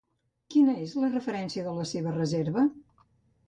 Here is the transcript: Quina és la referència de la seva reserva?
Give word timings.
Quina 0.53 0.75
és 0.85 0.95
la 1.03 1.11
referència 1.11 1.67
de 1.69 1.77
la 1.77 1.87
seva 1.93 2.17
reserva? 2.19 2.69